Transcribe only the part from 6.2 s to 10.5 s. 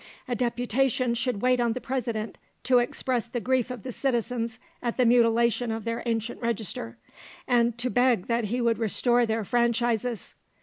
register, and to beg that he would restore their franchises.